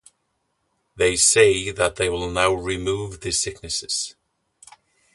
[0.95, 4.15] They say that they will now remove the sicknesses.